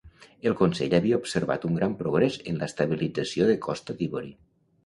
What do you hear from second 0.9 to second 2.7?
havia observat un gran progrés en